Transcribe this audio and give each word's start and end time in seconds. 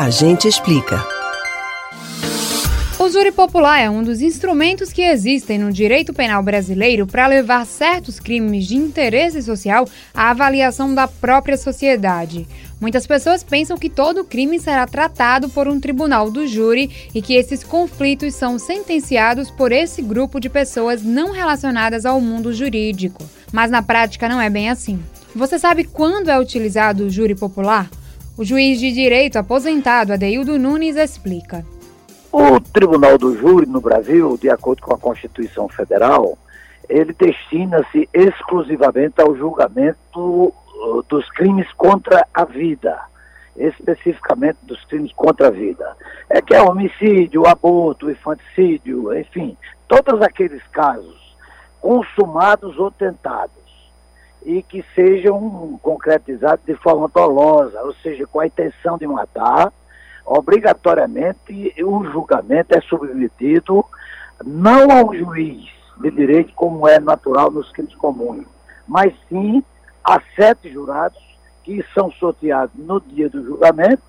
A 0.00 0.08
gente 0.08 0.48
explica. 0.48 1.06
O 2.98 3.10
júri 3.10 3.30
popular 3.30 3.80
é 3.80 3.90
um 3.90 4.02
dos 4.02 4.22
instrumentos 4.22 4.94
que 4.94 5.02
existem 5.02 5.58
no 5.58 5.70
direito 5.70 6.14
penal 6.14 6.42
brasileiro 6.42 7.06
para 7.06 7.26
levar 7.26 7.66
certos 7.66 8.18
crimes 8.18 8.66
de 8.66 8.76
interesse 8.76 9.42
social 9.42 9.86
à 10.14 10.30
avaliação 10.30 10.94
da 10.94 11.06
própria 11.06 11.58
sociedade. 11.58 12.48
Muitas 12.80 13.06
pessoas 13.06 13.44
pensam 13.44 13.76
que 13.76 13.90
todo 13.90 14.24
crime 14.24 14.58
será 14.58 14.86
tratado 14.86 15.50
por 15.50 15.68
um 15.68 15.78
tribunal 15.78 16.30
do 16.30 16.46
júri 16.46 16.90
e 17.14 17.20
que 17.20 17.34
esses 17.34 17.62
conflitos 17.62 18.34
são 18.34 18.58
sentenciados 18.58 19.50
por 19.50 19.70
esse 19.70 20.00
grupo 20.00 20.40
de 20.40 20.48
pessoas 20.48 21.02
não 21.02 21.30
relacionadas 21.30 22.06
ao 22.06 22.22
mundo 22.22 22.54
jurídico. 22.54 23.22
Mas 23.52 23.70
na 23.70 23.82
prática 23.82 24.30
não 24.30 24.40
é 24.40 24.48
bem 24.48 24.70
assim. 24.70 24.98
Você 25.36 25.58
sabe 25.58 25.84
quando 25.84 26.30
é 26.30 26.40
utilizado 26.40 27.04
o 27.04 27.10
júri 27.10 27.34
popular? 27.34 27.90
O 28.40 28.44
juiz 28.44 28.80
de 28.80 28.90
direito 28.90 29.36
aposentado 29.36 30.14
Adeildo 30.14 30.58
Nunes 30.58 30.96
explica. 30.96 31.62
O 32.32 32.58
Tribunal 32.58 33.18
do 33.18 33.36
Júri 33.36 33.66
no 33.66 33.82
Brasil, 33.82 34.38
de 34.38 34.48
acordo 34.48 34.80
com 34.80 34.94
a 34.94 34.98
Constituição 34.98 35.68
Federal, 35.68 36.38
ele 36.88 37.12
destina-se 37.12 38.08
exclusivamente 38.14 39.20
ao 39.20 39.36
julgamento 39.36 40.18
uh, 40.18 41.02
dos 41.06 41.30
crimes 41.32 41.70
contra 41.74 42.26
a 42.32 42.46
vida, 42.46 42.98
especificamente 43.54 44.56
dos 44.62 44.82
crimes 44.86 45.12
contra 45.12 45.48
a 45.48 45.50
vida. 45.50 45.94
É 46.30 46.40
que 46.40 46.54
é 46.54 46.62
homicídio, 46.62 47.46
aborto, 47.46 48.10
infanticídio, 48.10 49.14
enfim, 49.18 49.54
todos 49.86 50.22
aqueles 50.22 50.66
casos 50.68 51.36
consumados 51.78 52.78
ou 52.78 52.90
tentados 52.90 53.59
e 54.44 54.62
que 54.62 54.84
sejam 54.94 55.78
concretizados 55.82 56.64
de 56.64 56.74
forma 56.74 57.08
dolosa, 57.08 57.80
ou 57.82 57.94
seja, 57.94 58.26
com 58.26 58.40
a 58.40 58.46
intenção 58.46 58.96
de 58.96 59.06
matar, 59.06 59.72
obrigatoriamente 60.24 61.74
o 61.82 62.04
julgamento 62.04 62.76
é 62.76 62.80
submetido 62.80 63.84
não 64.44 64.90
ao 64.90 65.14
juiz 65.14 65.68
de 66.00 66.10
direito, 66.10 66.52
como 66.54 66.88
é 66.88 66.98
natural 66.98 67.50
nos 67.50 67.70
crimes 67.72 67.94
comuns, 67.94 68.46
mas 68.88 69.12
sim 69.28 69.62
a 70.02 70.20
sete 70.34 70.72
jurados 70.72 71.20
que 71.62 71.84
são 71.94 72.10
sorteados 72.12 72.74
no 72.74 73.00
dia 73.00 73.28
do 73.28 73.44
julgamento, 73.44 74.02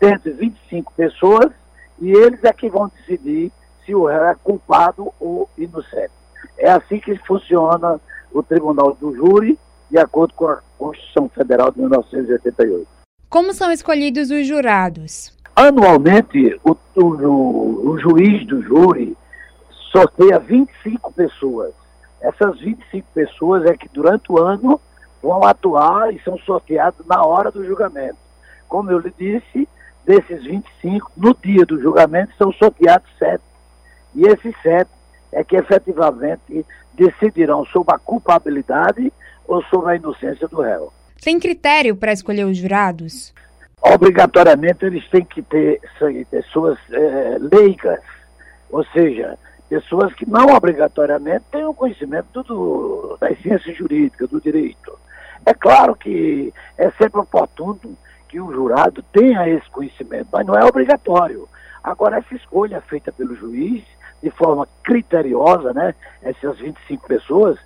dentre 0.00 0.32
25 0.32 0.92
pessoas, 0.94 1.52
e 2.00 2.10
eles 2.10 2.42
é 2.42 2.52
que 2.52 2.68
vão 2.68 2.88
decidir 2.88 3.52
se 3.84 3.94
o 3.94 4.06
réu 4.06 4.24
é 4.24 4.34
culpado 4.34 5.12
ou 5.20 5.48
inocente. 5.56 6.10
É 6.58 6.70
assim 6.70 6.98
que 6.98 7.16
funciona 7.18 8.00
o 8.32 8.42
Tribunal 8.42 8.96
do 9.00 9.14
Júri, 9.14 9.58
de 9.90 9.98
acordo 9.98 10.34
com 10.34 10.46
a 10.46 10.60
Constituição 10.78 11.28
Federal 11.28 11.70
de 11.70 11.80
1988. 11.80 12.86
Como 13.28 13.52
são 13.52 13.70
escolhidos 13.70 14.30
os 14.30 14.46
jurados? 14.46 15.36
Anualmente, 15.54 16.58
o, 16.64 16.76
o, 16.96 17.90
o 17.90 17.98
juiz 17.98 18.46
do 18.46 18.62
júri 18.62 19.16
sorteia 19.90 20.38
25 20.38 21.12
pessoas. 21.12 21.72
Essas 22.20 22.58
25 22.60 23.06
pessoas 23.12 23.64
é 23.66 23.76
que 23.76 23.88
durante 23.88 24.30
o 24.32 24.38
ano 24.38 24.80
vão 25.22 25.44
atuar 25.44 26.12
e 26.12 26.20
são 26.22 26.38
sorteados 26.38 27.06
na 27.06 27.24
hora 27.24 27.50
do 27.50 27.64
julgamento. 27.64 28.16
Como 28.68 28.90
eu 28.90 28.98
lhe 28.98 29.12
disse, 29.18 29.68
desses 30.06 30.42
25, 30.44 31.12
no 31.16 31.34
dia 31.34 31.66
do 31.66 31.80
julgamento, 31.80 32.32
são 32.38 32.52
sorteados 32.52 33.08
sete. 33.18 33.44
E 34.14 34.26
esses 34.26 34.54
sete 34.62 34.90
é 35.32 35.42
que 35.42 35.56
efetivamente 35.56 36.64
decidirão 36.94 37.64
sobre 37.66 37.94
a 37.94 37.98
culpabilidade 37.98 39.12
ou 39.46 39.62
sobre 39.64 39.92
a 39.92 39.96
inocência 39.96 40.46
do 40.48 40.60
réu. 40.60 40.92
Tem 41.22 41.38
critério 41.38 41.96
para 41.96 42.12
escolher 42.12 42.44
os 42.44 42.56
jurados? 42.56 43.32
obrigatoriamente 43.82 44.86
eles 44.86 45.06
têm 45.08 45.24
que 45.24 45.42
ter 45.42 45.80
pessoas 46.30 46.78
é, 46.92 47.36
leigas, 47.40 48.00
ou 48.70 48.84
seja, 48.86 49.36
pessoas 49.68 50.14
que 50.14 50.28
não 50.28 50.54
obrigatoriamente 50.54 51.44
tenham 51.50 51.74
conhecimento 51.74 52.42
do, 52.44 53.16
das 53.20 53.36
ciências 53.40 53.76
jurídicas, 53.76 54.30
do 54.30 54.40
direito. 54.40 54.96
É 55.44 55.52
claro 55.52 55.96
que 55.96 56.54
é 56.78 56.90
sempre 56.92 57.20
oportuno 57.20 57.96
que 58.28 58.40
o 58.40 58.52
jurado 58.52 59.02
tenha 59.12 59.48
esse 59.48 59.68
conhecimento, 59.70 60.28
mas 60.32 60.46
não 60.46 60.54
é 60.54 60.64
obrigatório. 60.64 61.48
Agora, 61.82 62.18
essa 62.18 62.34
escolha 62.36 62.80
feita 62.82 63.10
pelo 63.10 63.34
juiz, 63.34 63.82
de 64.22 64.30
forma 64.30 64.68
criteriosa, 64.82 65.72
né, 65.72 65.94
essas 66.22 66.58
25 66.58 67.06
pessoas, 67.06 67.58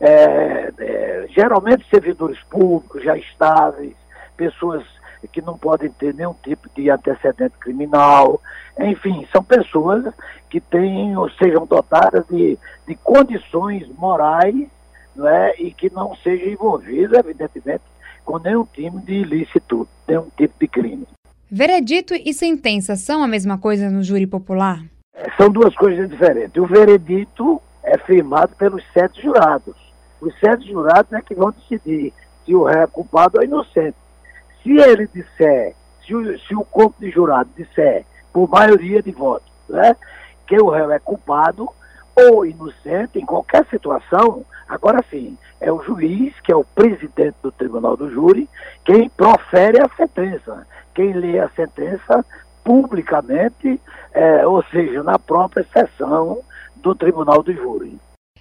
é, 0.00 0.72
é, 0.78 1.26
geralmente 1.30 1.88
servidores 1.88 2.40
públicos 2.44 3.02
já 3.02 3.16
estáveis, 3.16 3.94
pessoas 4.36 4.84
que 5.32 5.40
não 5.40 5.56
podem 5.56 5.90
ter 5.90 6.14
nenhum 6.14 6.34
tipo 6.42 6.68
de 6.76 6.90
antecedente 6.90 7.54
criminal. 7.58 8.40
Enfim, 8.78 9.26
são 9.32 9.42
pessoas 9.42 10.04
que 10.50 10.60
têm, 10.60 11.16
ou 11.16 11.30
sejam 11.30 11.66
dotadas 11.66 12.24
de, 12.28 12.58
de 12.86 12.94
condições 12.96 13.88
morais 13.96 14.68
não 15.14 15.26
é? 15.26 15.54
e 15.58 15.72
que 15.72 15.90
não 15.92 16.14
sejam 16.16 16.48
envolvidas, 16.48 17.18
evidentemente, 17.18 17.84
com 18.24 18.38
nenhum 18.38 18.64
tipo 18.64 18.98
de 19.00 19.14
ilícito, 19.14 19.88
nenhum 20.06 20.28
tipo 20.36 20.54
de 20.60 20.68
crime. 20.68 21.06
Veredito 21.50 22.14
e 22.14 22.34
sentença 22.34 22.96
são 22.96 23.22
a 23.22 23.28
mesma 23.28 23.58
coisa 23.58 23.90
no 23.90 24.02
júri 24.02 24.26
popular? 24.26 24.82
É, 25.14 25.30
são 25.36 25.48
duas 25.48 25.74
coisas 25.74 26.08
diferentes. 26.08 26.60
O 26.60 26.66
veredito 26.66 27.62
é 27.82 27.96
firmado 27.98 28.54
pelos 28.56 28.82
sete 28.92 29.22
jurados. 29.22 29.76
Os 30.20 30.38
sete 30.40 30.68
jurados 30.68 31.12
é 31.12 31.20
que 31.20 31.34
vão 31.34 31.52
decidir 31.52 32.12
se 32.44 32.54
o 32.54 32.64
réu 32.64 32.82
é 32.82 32.86
culpado 32.86 33.38
ou 33.38 33.44
inocente. 33.44 33.96
Se 34.62 34.72
ele 34.72 35.08
disser, 35.12 35.74
se 36.04 36.14
o, 36.14 36.38
se 36.38 36.54
o 36.54 36.64
corpo 36.64 36.96
de 36.98 37.10
jurado 37.10 37.48
disser, 37.56 38.04
por 38.32 38.48
maioria 38.48 39.02
de 39.02 39.12
votos, 39.12 39.52
né, 39.68 39.94
que 40.46 40.56
o 40.56 40.70
réu 40.70 40.90
é 40.90 40.98
culpado 40.98 41.68
ou 42.16 42.44
inocente 42.44 43.18
em 43.18 43.24
qualquer 43.24 43.66
situação, 43.66 44.44
agora 44.68 45.04
sim, 45.10 45.36
é 45.60 45.70
o 45.70 45.82
juiz, 45.82 46.34
que 46.40 46.50
é 46.50 46.56
o 46.56 46.64
presidente 46.64 47.36
do 47.42 47.52
tribunal 47.52 47.96
do 47.96 48.10
júri, 48.10 48.48
quem 48.84 49.08
profere 49.08 49.80
a 49.80 49.88
sentença, 49.96 50.66
quem 50.94 51.12
lê 51.12 51.38
a 51.38 51.48
sentença 51.50 52.24
publicamente, 52.64 53.80
é, 54.12 54.46
ou 54.46 54.64
seja, 54.64 55.02
na 55.02 55.18
própria 55.18 55.66
sessão 55.72 56.40
do 56.76 56.94
tribunal 56.94 57.42
do 57.42 57.52
júri. 57.52 57.98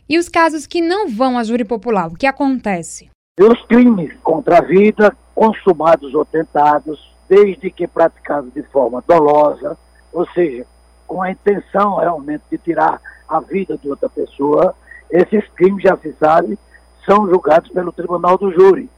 E 0.08 0.18
os 0.18 0.30
casos 0.30 0.66
que 0.66 0.82
não 0.82 1.10
vão 1.10 1.38
a 1.38 1.44
júri 1.44 1.66
popular, 1.66 2.08
o 2.08 2.16
que 2.16 2.26
acontece? 2.26 3.10
E 3.38 3.44
os 3.44 3.62
crimes 3.66 4.14
contra 4.24 4.60
a 4.60 4.62
vida, 4.62 5.16
consumados 5.36 6.14
ou 6.14 6.26
tentados, 6.26 7.14
desde 7.28 7.72
que 7.72 7.88
praticados 7.88 8.54
de 8.54 8.64
forma 8.64 9.04
dolosa, 9.08 9.78
ou 10.12 10.28
seja, 10.30 10.66
com 11.08 11.22
a 11.22 11.32
intenção 11.32 11.98
realmente 11.98 12.44
de 12.52 12.58
tirar 12.58 13.02
a 13.28 13.40
vida 13.40 13.78
de 13.78 13.90
outra 13.90 14.10
pessoa, 14.10 14.76
esses 15.10 15.48
crimes, 15.56 15.84
já 15.84 15.98
se 15.98 16.14
sabe, 16.20 16.58
são 17.06 17.28
julgados 17.28 17.72
pelo 17.72 17.92
tribunal 17.92 18.38
do 18.38 18.52
júri. 18.52 18.90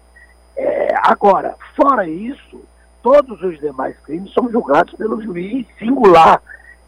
É, 0.57 0.93
agora, 1.03 1.55
fora 1.75 2.07
isso, 2.07 2.61
todos 3.05 3.39
os 3.43 3.59
demais 3.59 3.95
crimes 3.99 4.33
são 4.33 4.51
julgados 4.51 4.95
pelo 4.95 5.21
juiz 5.21 5.63
singular, 5.77 6.41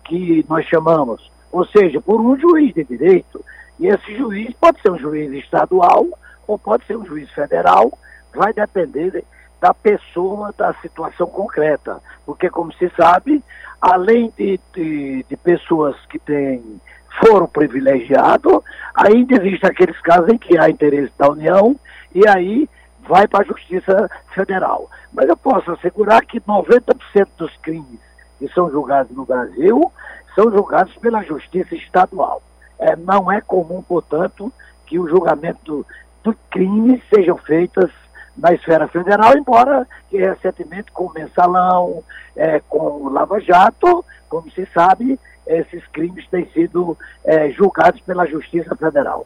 que 0.03 0.43
nós 0.49 0.65
chamamos, 0.65 1.31
ou 1.51 1.63
seja, 1.67 2.01
por 2.01 2.19
um 2.19 2.35
juiz 2.39 2.73
de 2.73 2.83
direito. 2.83 3.45
E 3.79 3.85
esse 3.85 4.17
juiz 4.17 4.51
pode 4.59 4.81
ser 4.81 4.89
um 4.89 4.97
juiz 4.97 5.31
estadual 5.33 6.07
ou 6.47 6.57
pode 6.57 6.83
ser 6.87 6.97
um 6.97 7.05
juiz 7.05 7.29
federal, 7.33 7.95
vai 8.33 8.51
depender 8.51 9.23
da 9.61 9.75
pessoa, 9.75 10.51
da 10.57 10.73
situação 10.81 11.27
concreta. 11.27 12.01
Porque, 12.25 12.49
como 12.49 12.73
se 12.73 12.91
sabe, 12.99 13.43
além 13.79 14.33
de, 14.35 14.59
de, 14.73 15.23
de 15.29 15.37
pessoas 15.37 15.95
que 16.09 16.17
têm 16.17 16.81
foram 17.23 17.45
privilegiados, 17.45 18.63
ainda 18.95 19.35
existem 19.35 19.69
aqueles 19.69 19.99
casos 20.01 20.29
em 20.29 20.37
que 20.39 20.57
há 20.57 20.67
interesse 20.67 21.13
da 21.15 21.29
União 21.29 21.75
e 22.13 22.27
aí 22.27 22.67
vai 23.07 23.27
para 23.27 23.41
a 23.41 23.47
Justiça 23.47 24.09
Federal. 24.33 24.89
Mas 25.13 25.27
eu 25.27 25.37
posso 25.37 25.71
assegurar 25.71 26.25
que 26.25 26.39
90% 26.41 27.27
dos 27.37 27.55
crimes 27.57 27.99
que 28.37 28.47
são 28.49 28.69
julgados 28.69 29.15
no 29.15 29.25
Brasil 29.25 29.91
são 30.35 30.51
julgados 30.51 30.95
pela 30.97 31.23
Justiça 31.23 31.75
Estadual. 31.75 32.41
É, 32.79 32.95
não 32.95 33.31
é 33.31 33.41
comum, 33.41 33.81
portanto, 33.81 34.53
que 34.85 34.99
o 34.99 35.07
julgamento 35.07 35.85
do 36.23 36.35
crime 36.51 37.01
sejam 37.13 37.37
feitas 37.37 37.89
na 38.37 38.53
esfera 38.53 38.87
federal, 38.87 39.35
embora 39.35 39.87
que 40.09 40.17
recentemente 40.17 40.91
com 40.91 41.05
o 41.05 41.13
mensalão, 41.13 42.03
é, 42.35 42.59
com 42.69 42.77
o 42.77 43.09
Lava 43.09 43.39
Jato, 43.39 44.05
como 44.29 44.51
se 44.51 44.67
sabe, 44.73 45.19
esses 45.47 45.85
crimes 45.87 46.27
têm 46.27 46.47
sido 46.49 46.95
é, 47.23 47.49
julgados 47.51 47.99
pela 48.01 48.27
Justiça 48.27 48.75
Federal. 48.75 49.25